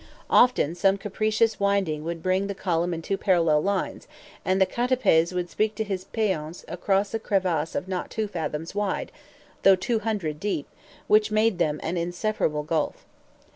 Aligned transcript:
Often 0.31 0.73
some 0.73 0.97
capricious 0.97 1.59
winding 1.59 2.03
would 2.03 2.23
bring 2.23 2.47
the 2.47 2.55
column 2.55 2.91
in 2.91 3.03
two 3.03 3.17
parallel 3.17 3.61
lines, 3.61 4.07
and 4.43 4.59
the 4.59 4.65
CATAPEZ 4.65 5.31
could 5.31 5.47
speak 5.47 5.75
to 5.75 5.83
his 5.83 6.05
PEONS 6.05 6.65
across 6.67 7.13
a 7.13 7.19
crevasse 7.19 7.75
not 7.85 8.09
two 8.09 8.27
fathoms 8.27 8.73
wide, 8.73 9.11
though 9.61 9.75
two 9.75 9.99
hundred 9.99 10.39
deep, 10.39 10.67
which 11.05 11.29
made 11.29 11.55
between 11.59 11.73
them 11.73 11.79
an 11.83 11.97
inseparable 11.97 12.63
gulf. 12.63 13.05